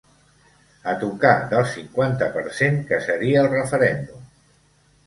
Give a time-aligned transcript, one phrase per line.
[0.93, 4.31] A tocar del cinquanta per cent que seria el referèndum.